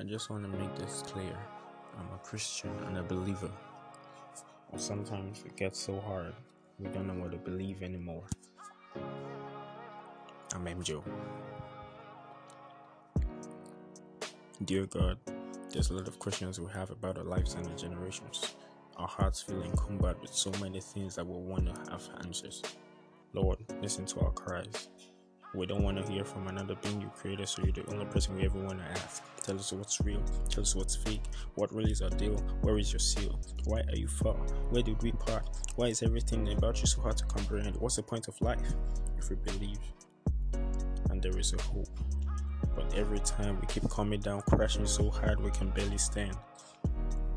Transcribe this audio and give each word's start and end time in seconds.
I 0.00 0.04
just 0.04 0.30
want 0.30 0.44
to 0.44 0.58
make 0.60 0.76
this 0.76 1.02
clear. 1.08 1.36
I'm 1.98 2.06
a 2.14 2.18
Christian 2.18 2.70
and 2.86 2.98
a 2.98 3.02
believer. 3.02 3.50
Sometimes 4.76 5.42
it 5.44 5.56
gets 5.56 5.80
so 5.80 5.98
hard, 5.98 6.34
we 6.78 6.88
don't 6.90 7.08
know 7.08 7.14
what 7.14 7.32
to 7.32 7.38
believe 7.38 7.82
anymore. 7.82 8.22
I'm 10.54 10.64
MJO. 10.66 11.02
Dear 14.64 14.86
God, 14.86 15.18
there's 15.72 15.90
a 15.90 15.94
lot 15.94 16.06
of 16.06 16.20
questions 16.20 16.60
we 16.60 16.70
have 16.70 16.90
about 16.90 17.18
our 17.18 17.24
lives 17.24 17.54
and 17.54 17.66
our 17.66 17.74
generations. 17.74 18.54
Our 18.98 19.08
hearts 19.08 19.42
feel 19.42 19.62
encumbered 19.64 20.22
with 20.22 20.32
so 20.32 20.52
many 20.60 20.80
things 20.80 21.16
that 21.16 21.26
we 21.26 21.36
want 21.36 21.66
to 21.66 21.90
have 21.90 22.08
answers. 22.24 22.62
Lord, 23.32 23.58
listen 23.82 24.06
to 24.06 24.20
our 24.20 24.30
cries. 24.30 24.90
We 25.54 25.66
don't 25.66 25.82
want 25.82 26.04
to 26.04 26.12
hear 26.12 26.24
from 26.24 26.46
another 26.46 26.74
being 26.82 27.00
you 27.00 27.10
created, 27.16 27.48
so 27.48 27.62
you're 27.62 27.72
the 27.72 27.86
only 27.92 28.04
person 28.06 28.36
we 28.36 28.44
ever 28.44 28.58
want 28.58 28.78
to 28.78 28.84
ask. 28.84 29.22
Tell 29.42 29.56
us 29.56 29.72
what's 29.72 30.00
real, 30.02 30.22
tell 30.50 30.62
us 30.62 30.76
what's 30.76 30.94
fake, 30.94 31.22
what 31.54 31.74
really 31.74 31.90
is 31.90 32.02
our 32.02 32.10
deal, 32.10 32.36
where 32.60 32.78
is 32.78 32.92
your 32.92 33.00
seal, 33.00 33.38
why 33.64 33.80
are 33.80 33.96
you 33.96 34.08
far, 34.08 34.34
where 34.70 34.82
did 34.82 35.02
we 35.02 35.12
part, 35.12 35.48
why 35.76 35.86
is 35.86 36.02
everything 36.02 36.52
about 36.52 36.80
you 36.80 36.86
so 36.86 37.00
hard 37.00 37.16
to 37.16 37.24
comprehend, 37.24 37.76
what's 37.76 37.96
the 37.96 38.02
point 38.02 38.28
of 38.28 38.38
life 38.42 38.74
if 39.16 39.30
we 39.30 39.36
believe 39.36 39.78
and 41.10 41.22
there 41.22 41.38
is 41.38 41.52
a 41.52 41.62
hope. 41.62 41.88
But 42.74 42.94
every 42.94 43.20
time 43.20 43.58
we 43.60 43.66
keep 43.66 43.88
coming 43.90 44.20
down, 44.20 44.42
crashing 44.42 44.86
so 44.86 45.10
hard 45.10 45.40
we 45.40 45.50
can 45.50 45.70
barely 45.70 45.98
stand. 45.98 46.36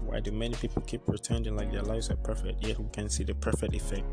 Why 0.06 0.20
do 0.20 0.32
many 0.32 0.56
people 0.56 0.82
keep 0.82 1.06
pretending 1.06 1.56
like 1.56 1.72
their 1.72 1.84
lives 1.84 2.10
are 2.10 2.18
perfect, 2.18 2.66
yet 2.66 2.80
we 2.80 2.90
can 2.92 3.10
see 3.10 3.24
the 3.24 3.36
perfect 3.36 3.74
effect? 3.74 4.04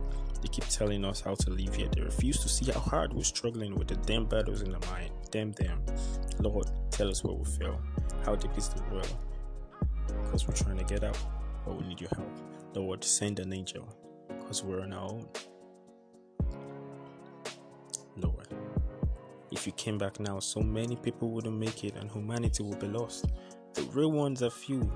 They 0.40 0.48
keep 0.48 0.68
telling 0.68 1.04
us 1.04 1.20
how 1.20 1.34
to 1.34 1.50
live, 1.50 1.76
yet 1.76 1.92
they 1.92 2.02
refuse 2.02 2.38
to 2.40 2.48
see 2.48 2.70
how 2.70 2.78
hard 2.78 3.12
we're 3.12 3.24
struggling 3.24 3.74
with 3.74 3.88
the 3.88 3.96
damn 3.96 4.26
battles 4.26 4.62
in 4.62 4.70
the 4.70 4.78
mind. 4.86 5.10
Damn 5.30 5.52
them. 5.52 5.82
Lord, 6.38 6.70
tell 6.90 7.08
us 7.08 7.24
where 7.24 7.34
we 7.34 7.44
fail. 7.44 7.80
How 8.24 8.36
deep 8.36 8.56
is 8.56 8.68
the 8.68 8.82
well? 8.92 9.04
Because 10.24 10.46
we're 10.46 10.54
trying 10.54 10.78
to 10.78 10.84
get 10.84 11.02
out, 11.02 11.18
but 11.64 11.80
we 11.80 11.88
need 11.88 12.00
your 12.00 12.10
help. 12.14 12.30
Lord, 12.74 13.02
send 13.02 13.40
an 13.40 13.52
angel, 13.52 13.88
because 14.28 14.62
we're 14.62 14.82
on 14.82 14.92
our 14.92 15.10
own. 15.10 15.26
Lord, 18.16 18.46
if 19.50 19.66
you 19.66 19.72
came 19.72 19.98
back 19.98 20.20
now, 20.20 20.38
so 20.38 20.60
many 20.60 20.96
people 20.96 21.30
wouldn't 21.30 21.56
make 21.56 21.82
it 21.82 21.96
and 21.96 22.10
humanity 22.10 22.62
would 22.62 22.78
be 22.78 22.88
lost. 22.88 23.26
The 23.74 23.82
real 23.82 24.12
ones 24.12 24.42
are 24.42 24.50
few, 24.50 24.90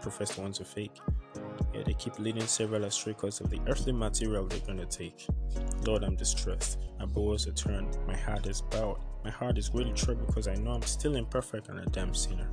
professed 0.00 0.38
ones 0.38 0.60
are 0.60 0.64
fake. 0.64 0.98
Yeah, 1.74 1.82
they 1.84 1.94
keep 1.94 2.18
leading 2.18 2.46
several 2.46 2.84
astray 2.84 3.12
because 3.12 3.40
of 3.40 3.50
the 3.50 3.60
earthly 3.66 3.92
material 3.92 4.46
they're 4.46 4.58
gonna 4.60 4.86
take. 4.86 5.26
Lord, 5.86 6.02
I'm 6.02 6.16
distressed. 6.16 6.78
My 6.98 7.06
bows 7.06 7.46
are 7.46 7.52
turned. 7.52 7.98
My 8.06 8.16
heart 8.16 8.46
is 8.46 8.62
bowed. 8.62 8.98
My 9.24 9.30
heart 9.30 9.58
is 9.58 9.70
really 9.72 9.92
troubled 9.92 10.26
because 10.26 10.48
I 10.48 10.54
know 10.54 10.72
I'm 10.72 10.82
still 10.82 11.16
imperfect 11.16 11.68
and 11.68 11.78
a 11.78 11.86
damn 11.86 12.14
sinner. 12.14 12.48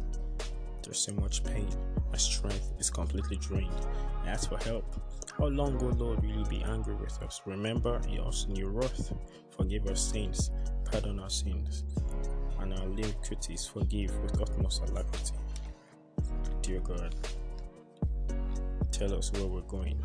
There's 0.84 1.00
so 1.00 1.14
much 1.14 1.44
pain. 1.44 1.68
My 2.12 2.18
strength 2.18 2.74
is 2.80 2.90
completely 2.90 3.38
drained. 3.38 3.88
I 4.24 4.30
ask 4.30 4.50
for 4.50 4.58
help. 4.58 4.86
How 5.38 5.48
long, 5.48 5.82
O 5.84 5.88
Lord, 5.88 6.22
will 6.22 6.30
you 6.30 6.46
be 6.46 6.64
angry 6.64 6.96
with 6.96 7.22
us? 7.22 7.42
Remember 7.46 8.02
us 8.26 8.46
in 8.50 8.56
your 8.56 8.70
wrath. 8.70 9.14
Forgive 9.56 9.88
our 9.88 9.96
sins. 9.96 10.52
Pardon 10.86 11.20
our 11.20 11.30
sins. 11.30 11.84
And 12.60 12.74
our 12.74 12.86
iniquities 12.86 13.68
forgive 13.68 14.18
with 14.20 14.42
utmost 14.42 14.82
alacrity. 14.90 15.36
Dear 16.62 16.80
God, 16.80 17.16
tell 18.98 19.14
us 19.14 19.32
where 19.34 19.46
we're 19.46 19.62
going. 19.62 20.04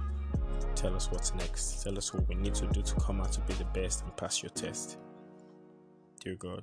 Tell 0.75 0.95
us 0.95 1.11
what's 1.11 1.35
next. 1.35 1.83
Tell 1.83 1.97
us 1.97 2.13
what 2.13 2.29
we 2.29 2.35
need 2.35 2.55
to 2.57 2.67
do 2.67 2.83
to 2.83 2.95
come 2.97 3.23
out 3.23 3.33
to 3.33 3.41
be 3.41 3.55
the 3.55 3.65
best 3.65 4.03
and 4.03 4.15
pass 4.19 4.43
your 4.43 4.51
test. 4.51 4.99
Dear 6.21 6.35
God, 6.35 6.63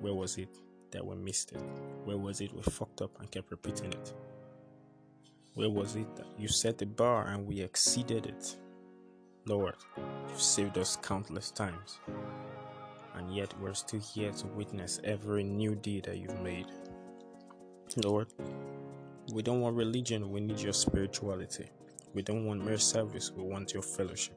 where 0.00 0.14
was 0.14 0.36
it 0.36 0.48
that 0.90 1.06
we 1.06 1.14
missed 1.14 1.52
it? 1.52 1.62
Where 2.04 2.18
was 2.18 2.40
it 2.40 2.52
we 2.52 2.62
fucked 2.62 3.02
up 3.02 3.12
and 3.20 3.30
kept 3.30 3.52
repeating 3.52 3.92
it? 3.92 4.12
Where 5.54 5.70
was 5.70 5.94
it 5.94 6.16
that 6.16 6.26
you 6.36 6.48
set 6.48 6.78
the 6.78 6.86
bar 6.86 7.28
and 7.28 7.46
we 7.46 7.60
exceeded 7.60 8.26
it? 8.26 8.56
Lord, 9.46 9.76
you've 10.28 10.40
saved 10.40 10.76
us 10.76 10.96
countless 11.00 11.52
times, 11.52 12.00
and 13.14 13.34
yet 13.34 13.54
we're 13.60 13.74
still 13.74 14.00
here 14.00 14.32
to 14.32 14.46
witness 14.48 15.00
every 15.04 15.44
new 15.44 15.76
deed 15.76 16.04
that 16.04 16.18
you've 16.18 16.40
made. 16.40 16.66
Lord, 18.04 18.28
we 19.32 19.42
don't 19.42 19.60
want 19.60 19.76
religion, 19.76 20.30
we 20.30 20.40
need 20.40 20.60
your 20.60 20.72
spirituality. 20.72 21.66
We 22.14 22.22
don't 22.22 22.44
want 22.44 22.64
mere 22.64 22.78
service, 22.78 23.30
we 23.30 23.44
want 23.44 23.72
your 23.72 23.82
fellowship. 23.82 24.34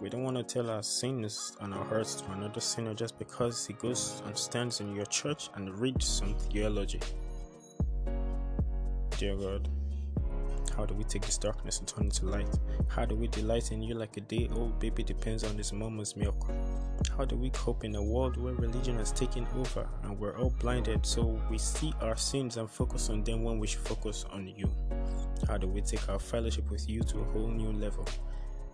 We 0.00 0.08
don't 0.08 0.22
want 0.22 0.36
to 0.36 0.42
tell 0.42 0.70
our 0.70 0.82
sins 0.82 1.56
and 1.60 1.74
our 1.74 1.84
hurts 1.84 2.16
to 2.16 2.32
another 2.32 2.60
sinner 2.60 2.94
just 2.94 3.18
because 3.18 3.66
he 3.66 3.74
goes 3.74 4.22
and 4.26 4.36
stands 4.36 4.80
in 4.80 4.94
your 4.94 5.06
church 5.06 5.50
and 5.54 5.78
reads 5.78 6.06
some 6.06 6.34
theology. 6.34 7.00
Dear 9.18 9.36
God, 9.36 9.68
how 10.76 10.84
do 10.84 10.94
we 10.94 11.04
take 11.04 11.22
this 11.22 11.38
darkness 11.38 11.78
and 11.78 11.88
turn 11.88 12.06
it 12.06 12.12
to 12.14 12.26
light? 12.26 12.58
How 12.88 13.04
do 13.04 13.14
we 13.14 13.28
delight 13.28 13.72
in 13.72 13.82
you 13.82 13.94
like 13.94 14.16
a 14.16 14.20
day 14.20 14.48
old 14.54 14.78
baby 14.80 15.02
depends 15.02 15.44
on 15.44 15.56
his 15.56 15.72
mama's 15.72 16.16
milk? 16.16 16.50
How 17.16 17.24
do 17.24 17.36
we 17.36 17.50
cope 17.50 17.84
in 17.84 17.94
a 17.94 18.02
world 18.02 18.36
where 18.36 18.54
religion 18.54 18.96
has 18.98 19.12
taken 19.12 19.46
over 19.56 19.88
and 20.02 20.18
we're 20.18 20.36
all 20.36 20.50
blinded 20.58 21.06
so 21.06 21.40
we 21.50 21.58
see 21.58 21.92
our 22.00 22.16
sins 22.16 22.56
and 22.56 22.68
focus 22.68 23.08
on 23.10 23.22
them 23.22 23.44
when 23.44 23.58
we 23.58 23.66
should 23.66 23.80
focus 23.80 24.24
on 24.32 24.48
you? 24.48 24.70
How 25.48 25.58
do 25.58 25.68
we 25.68 25.80
take 25.80 26.08
our 26.08 26.18
fellowship 26.18 26.70
with 26.70 26.88
you 26.88 27.02
to 27.02 27.20
a 27.20 27.24
whole 27.24 27.48
new 27.48 27.72
level? 27.72 28.06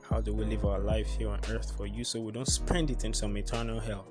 How 0.09 0.21
do 0.21 0.35
we 0.35 0.45
live 0.45 0.65
our 0.65 0.81
life 0.81 1.07
here 1.19 1.29
on 1.29 1.41
earth 1.51 1.77
for 1.77 1.87
you 1.87 2.03
so 2.03 2.21
we 2.21 2.33
don't 2.33 2.49
spend 2.49 2.91
it 2.91 3.05
in 3.05 3.13
some 3.13 3.37
eternal 3.37 3.79
hell? 3.79 4.07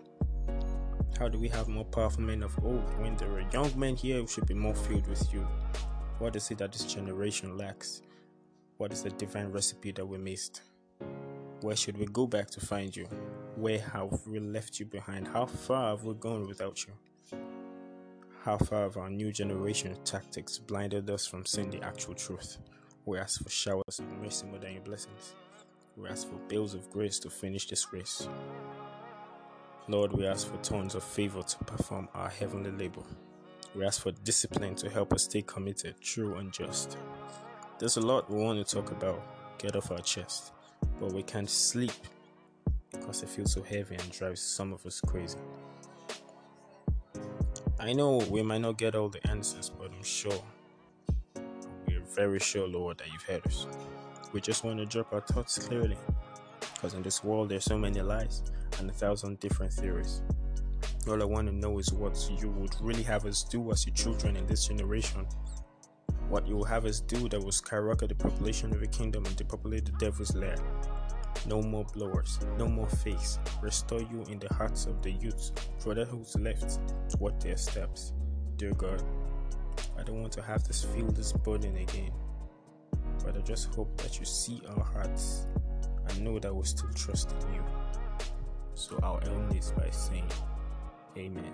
How 1.17 1.27
do 1.27 1.37
we 1.37 1.49
have 1.49 1.67
more 1.67 1.83
powerful 1.83 2.21
men 2.21 2.43
of 2.43 2.57
old 2.63 2.97
when 3.01 3.17
there 3.17 3.31
are 3.31 3.43
young 3.51 3.77
men 3.77 3.95
here 3.95 4.21
who 4.21 4.27
should 4.27 4.45
be 4.45 4.53
more 4.53 4.75
filled 4.75 5.07
with 5.07 5.33
you? 5.33 5.45
What 6.19 6.35
is 6.35 6.51
it 6.51 6.57
that 6.57 6.73
this 6.73 6.83
generation 6.83 7.57
lacks? 7.57 8.01
What 8.75 8.91
is 8.91 9.03
the 9.03 9.09
divine 9.09 9.53
recipe 9.53 9.93
that 9.93 10.05
we 10.05 10.17
missed? 10.17 10.63
Where 11.61 11.77
should 11.77 11.97
we 11.97 12.07
go 12.07 12.27
back 12.27 12.49
to 12.51 12.59
find 12.59 12.93
you? 12.93 13.05
Where 13.55 13.79
have 13.79 14.27
we 14.27 14.39
left 14.39 14.81
you 14.81 14.85
behind? 14.85 15.29
How 15.29 15.45
far 15.45 15.91
have 15.91 16.03
we 16.03 16.13
gone 16.15 16.45
without 16.45 16.85
you? 16.85 17.39
How 18.43 18.57
far 18.57 18.81
have 18.81 18.97
our 18.97 19.09
new 19.09 19.31
generation 19.31 19.95
tactics 20.03 20.57
blinded 20.57 21.09
us 21.09 21.25
from 21.25 21.45
seeing 21.45 21.69
the 21.69 21.81
actual 21.81 22.15
truth? 22.15 22.57
We 23.05 23.17
ask 23.17 23.41
for 23.41 23.49
showers 23.49 23.99
of 23.99 24.11
mercy 24.21 24.45
more 24.45 24.59
than 24.59 24.73
your 24.73 24.81
blessings. 24.81 25.35
We 25.95 26.09
ask 26.09 26.27
for 26.27 26.35
bills 26.49 26.73
of 26.73 26.89
grace 26.89 27.17
to 27.19 27.29
finish 27.29 27.65
this 27.67 27.93
race. 27.93 28.27
Lord, 29.87 30.11
we 30.11 30.27
ask 30.27 30.51
for 30.51 30.57
tons 30.57 30.95
of 30.95 31.03
favor 31.03 31.43
to 31.43 31.57
perform 31.59 32.09
our 32.13 32.29
heavenly 32.29 32.71
labor. 32.71 33.03
We 33.75 33.85
ask 33.85 34.01
for 34.01 34.11
discipline 34.11 34.75
to 34.75 34.89
help 34.89 35.13
us 35.13 35.23
stay 35.23 35.43
committed, 35.43 35.95
true, 36.01 36.35
and 36.37 36.51
just. 36.51 36.97
There's 37.77 37.97
a 37.97 38.01
lot 38.01 38.29
we 38.29 38.43
want 38.43 38.65
to 38.65 38.75
talk 38.75 38.91
about, 38.91 39.21
get 39.59 39.75
off 39.75 39.91
our 39.91 39.99
chest, 39.99 40.53
but 40.99 41.13
we 41.13 41.21
can't 41.21 41.49
sleep 41.49 41.91
because 42.91 43.21
it 43.21 43.29
feels 43.29 43.53
so 43.53 43.61
heavy 43.61 43.95
and 43.95 44.11
drives 44.11 44.41
some 44.41 44.73
of 44.73 44.85
us 44.85 44.99
crazy. 44.99 45.37
I 47.79 47.93
know 47.93 48.17
we 48.29 48.41
might 48.41 48.61
not 48.61 48.77
get 48.77 48.95
all 48.95 49.07
the 49.07 49.25
answers, 49.29 49.69
but 49.69 49.91
I'm 49.95 50.03
sure, 50.03 50.43
we're 51.87 52.01
very 52.15 52.39
sure, 52.39 52.67
Lord, 52.67 52.97
that 52.97 53.07
you've 53.11 53.23
heard 53.23 53.45
us. 53.45 53.67
We 54.33 54.41
just 54.41 54.63
want 54.63 54.79
to 54.79 54.85
drop 54.85 55.13
our 55.13 55.21
thoughts 55.21 55.59
clearly 55.59 55.97
because 56.73 56.93
in 56.93 57.03
this 57.03 57.23
world 57.23 57.49
there's 57.49 57.65
so 57.65 57.77
many 57.77 58.01
lies 58.01 58.43
and 58.79 58.89
a 58.89 58.93
thousand 58.93 59.39
different 59.39 59.71
theories. 59.71 60.21
All 61.09 61.23
I 61.23 61.25
want 61.25 61.47
to 61.47 61.55
know 61.55 61.79
is 61.79 61.91
what 61.91 62.29
you 62.39 62.49
would 62.49 62.75
really 62.79 63.01
have 63.01 63.25
us 63.25 63.41
do 63.41 63.71
as 63.71 63.83
your 63.83 63.95
children 63.95 64.35
in 64.35 64.45
this 64.45 64.67
generation. 64.67 65.25
What 66.27 66.47
you 66.47 66.55
will 66.55 66.65
have 66.65 66.85
us 66.85 66.99
do 66.99 67.27
that 67.29 67.43
will 67.43 67.51
skyrocket 67.51 68.09
the 68.09 68.15
population 68.15 68.71
of 68.75 68.79
your 68.79 68.91
kingdom 68.91 69.25
and 69.25 69.35
depopulate 69.35 69.85
the 69.85 69.91
devil's 69.93 70.35
lair. 70.35 70.55
No 71.47 71.63
more 71.63 71.83
blowers, 71.95 72.37
no 72.59 72.67
more 72.67 72.87
fakes. 72.87 73.39
Restore 73.59 74.01
you 74.01 74.23
in 74.29 74.37
the 74.37 74.53
hearts 74.53 74.85
of 74.85 75.01
the 75.01 75.13
youth, 75.13 75.51
brother 75.83 76.05
who's 76.05 76.35
left, 76.35 76.77
what 77.17 77.39
their 77.39 77.57
steps. 77.57 78.13
Dear 78.57 78.73
God, 78.73 79.01
I 79.97 80.03
don't 80.03 80.21
want 80.21 80.33
to 80.33 80.43
have 80.43 80.63
this 80.65 80.83
feel 80.83 81.07
this 81.07 81.33
burden 81.33 81.75
again. 81.75 82.11
But 83.25 83.35
I 83.35 83.41
just 83.41 83.73
hope 83.73 83.99
that 84.03 84.19
you 84.19 84.25
see 84.27 84.61
our 84.77 84.83
hearts 84.83 85.47
and 86.07 86.21
know 86.21 86.37
that 86.37 86.55
we 86.55 86.63
still 86.65 86.93
trust 86.93 87.31
in 87.31 87.55
you. 87.55 87.63
So 88.75 88.99
I'll 89.01 89.19
end 89.27 89.51
this 89.51 89.71
by 89.71 89.89
saying, 89.89 90.29
Amen. 91.17 91.53